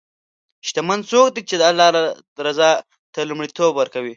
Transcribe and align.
شتمن 0.67 0.99
څوک 1.09 1.27
دی 1.35 1.41
چې 1.49 1.55
د 1.57 1.63
الله 1.69 1.87
رضا 2.47 2.69
ته 3.13 3.19
لومړیتوب 3.29 3.71
ورکوي. 3.77 4.09